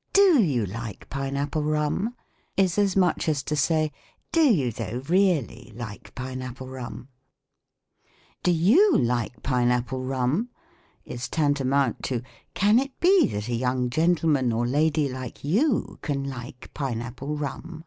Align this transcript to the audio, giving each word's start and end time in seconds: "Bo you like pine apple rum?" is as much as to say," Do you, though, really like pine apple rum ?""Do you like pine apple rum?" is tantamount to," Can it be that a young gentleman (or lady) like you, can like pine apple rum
"Bo 0.14 0.38
you 0.38 0.64
like 0.64 1.10
pine 1.10 1.36
apple 1.36 1.62
rum?" 1.62 2.16
is 2.56 2.78
as 2.78 2.96
much 2.96 3.28
as 3.28 3.42
to 3.42 3.54
say," 3.54 3.92
Do 4.32 4.40
you, 4.42 4.72
though, 4.72 5.02
really 5.10 5.74
like 5.76 6.14
pine 6.14 6.40
apple 6.40 6.68
rum 6.70 7.08
?""Do 8.42 8.50
you 8.50 8.96
like 8.96 9.42
pine 9.42 9.70
apple 9.70 10.02
rum?" 10.02 10.48
is 11.04 11.28
tantamount 11.28 12.02
to," 12.04 12.22
Can 12.54 12.78
it 12.78 12.98
be 12.98 13.26
that 13.26 13.48
a 13.50 13.54
young 13.54 13.90
gentleman 13.90 14.54
(or 14.54 14.66
lady) 14.66 15.06
like 15.10 15.44
you, 15.44 15.98
can 16.00 16.24
like 16.24 16.72
pine 16.72 17.02
apple 17.02 17.36
rum 17.36 17.84